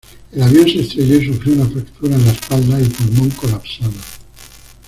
El 0.31 0.41
avión 0.41 0.67
se 0.67 0.79
estrelló 0.79 1.15
y 1.17 1.27
sufrió 1.27 1.53
una 1.57 1.67
fractura 1.69 2.15
en 2.15 2.25
la 2.25 2.31
espalda 2.31 2.81
y 2.81 2.85
pulmón 2.85 3.29
colapsado. 3.29 3.93